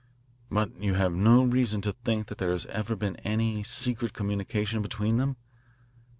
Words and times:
"But 0.49 0.71
you 0.81 0.95
have 0.95 1.13
no 1.13 1.43
reason 1.43 1.79
to 1.81 1.91
think 1.93 2.25
that 2.25 2.39
there 2.39 2.49
has 2.49 2.65
ever 2.65 2.95
been 2.95 3.17
any 3.17 3.61
secret 3.61 4.13
communication 4.13 4.81
between 4.81 5.17
them? 5.17 5.35